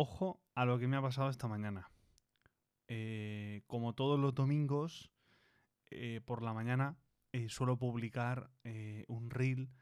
[0.00, 1.90] Ojo a lo que me ha pasado esta mañana.
[2.86, 5.10] Eh, como todos los domingos,
[5.90, 6.96] eh, por la mañana
[7.32, 8.48] eh, suelo publicar
[9.08, 9.72] un reel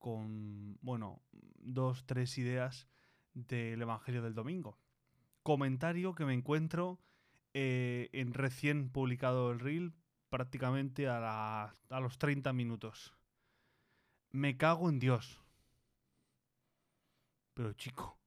[0.00, 2.88] con, bueno, dos, tres ideas
[3.34, 4.80] del Evangelio del Domingo.
[5.44, 6.98] Comentario que me encuentro
[7.52, 9.94] en recién publicado el reel,
[10.28, 13.14] prácticamente a, a los 30 minutos.
[14.32, 15.40] Me cago en Dios.
[17.54, 18.18] Pero chico,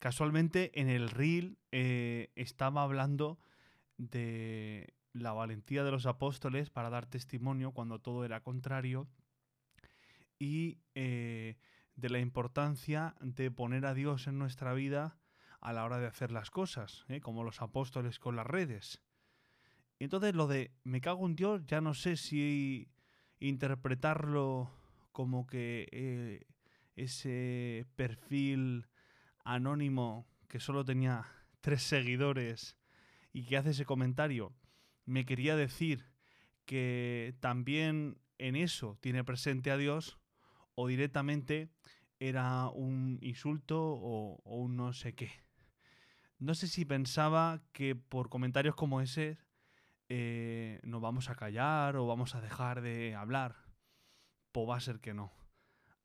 [0.00, 3.38] Casualmente en el reel eh, estaba hablando
[3.98, 9.08] de la valentía de los apóstoles para dar testimonio cuando todo era contrario
[10.38, 11.58] y eh,
[11.96, 15.18] de la importancia de poner a Dios en nuestra vida
[15.60, 17.20] a la hora de hacer las cosas, ¿eh?
[17.20, 19.02] como los apóstoles con las redes.
[19.98, 22.88] Entonces lo de me cago en Dios ya no sé si
[23.38, 24.70] interpretarlo
[25.12, 26.46] como que
[26.96, 28.86] ese perfil
[29.44, 31.26] anónimo que solo tenía
[31.60, 32.76] tres seguidores
[33.32, 34.54] y que hace ese comentario
[35.04, 36.06] me quería decir
[36.64, 40.18] que también en eso tiene presente a Dios
[40.74, 41.68] o directamente
[42.20, 45.30] era un insulto o, un no sé qué.
[46.38, 49.38] No sé si pensaba que por comentarios como ese
[50.08, 53.56] eh, nos vamos a callar o vamos a dejar de hablar.
[54.52, 55.32] Pues va a ser que no.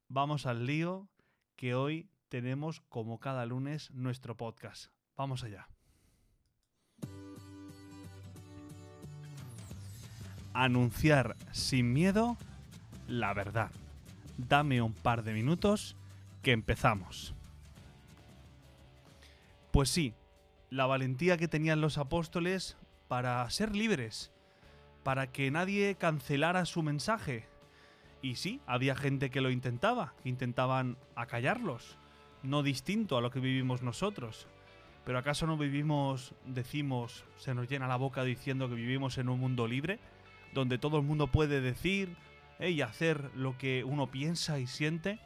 [0.07, 1.09] Vamos al lío
[1.55, 4.91] que hoy tenemos como cada lunes nuestro podcast.
[5.15, 5.67] Vamos allá.
[10.53, 12.37] Anunciar sin miedo
[13.07, 13.71] la verdad.
[14.37, 15.95] Dame un par de minutos
[16.41, 17.35] que empezamos.
[19.71, 20.13] Pues sí,
[20.69, 24.31] la valentía que tenían los apóstoles para ser libres,
[25.03, 27.47] para que nadie cancelara su mensaje.
[28.21, 31.97] Y sí, había gente que lo intentaba, intentaban acallarlos,
[32.45, 34.47] no distinto a lo que vivimos nosotros.
[35.05, 39.39] Pero ¿acaso no vivimos, decimos, se nos llena la boca diciendo que vivimos en un
[39.39, 39.99] mundo libre,
[40.53, 42.15] donde todo el mundo puede decir
[42.59, 45.19] y hacer lo que uno piensa y siente?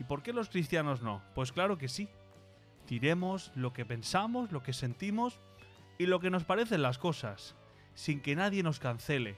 [0.00, 1.22] ¿Y por qué los cristianos no?
[1.34, 2.08] Pues claro que sí.
[2.88, 5.38] Diremos lo que pensamos, lo que sentimos
[5.98, 7.54] y lo que nos parecen las cosas,
[7.94, 9.36] sin que nadie nos cancele.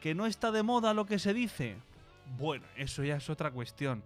[0.00, 1.76] ¿Que no está de moda lo que se dice?
[2.38, 4.02] Bueno, eso ya es otra cuestión.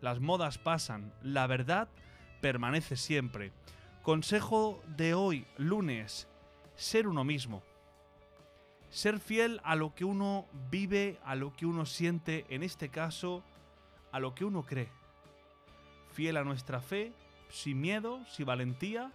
[0.00, 1.88] Las modas pasan, la verdad
[2.40, 3.52] permanece siempre.
[4.02, 6.28] Consejo de hoy, lunes,
[6.76, 7.62] ser uno mismo.
[8.90, 13.42] Ser fiel a lo que uno vive, a lo que uno siente, en este caso,
[14.12, 14.88] a lo que uno cree.
[16.12, 17.12] Fiel a nuestra fe,
[17.50, 19.12] sin miedo, sin valentía,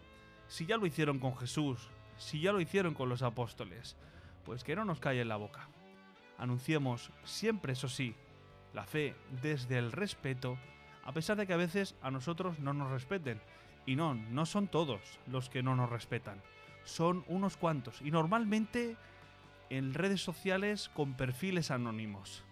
[0.48, 3.96] si ya lo hicieron con Jesús, si ya lo hicieron con los apóstoles,
[4.46, 5.68] pues que no nos calle en la boca.
[6.38, 8.16] Anunciemos siempre, eso sí,
[8.74, 10.58] la fe desde el respeto
[11.06, 13.40] a pesar de que a veces a nosotros no nos respeten.
[13.86, 16.42] Y no, no son todos los que no nos respetan,
[16.86, 18.02] son unos cuantos.
[18.02, 18.96] Y normalmente
[19.70, 22.44] en redes sociales con perfiles anónimos.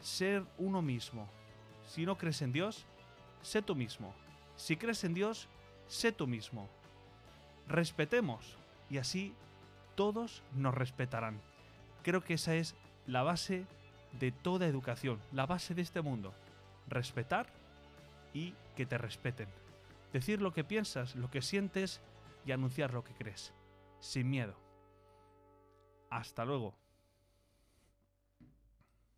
[0.00, 1.28] Ser uno mismo.
[1.88, 2.86] Si no crees en Dios,
[3.42, 4.14] sé tú mismo.
[4.56, 5.48] Si crees en Dios,
[5.88, 6.68] sé tú mismo.
[7.66, 8.56] Respetemos
[8.88, 9.34] y así
[9.96, 11.40] todos nos respetarán.
[12.04, 13.66] Creo que esa es la base
[14.20, 16.32] de toda educación, la base de este mundo
[16.90, 17.46] respetar
[18.34, 19.48] y que te respeten.
[20.12, 22.00] Decir lo que piensas, lo que sientes
[22.44, 23.54] y anunciar lo que crees,
[24.00, 24.54] sin miedo.
[26.10, 26.74] Hasta luego.